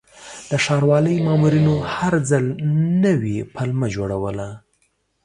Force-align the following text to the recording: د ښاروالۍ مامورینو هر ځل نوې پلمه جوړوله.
د 0.49 0.51
ښاروالۍ 0.63 1.17
مامورینو 1.27 1.73
هر 1.95 2.13
ځل 2.29 2.45
نوې 3.03 3.37
پلمه 3.55 3.87
جوړوله. 3.95 4.47